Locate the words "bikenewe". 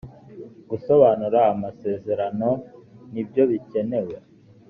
3.51-4.15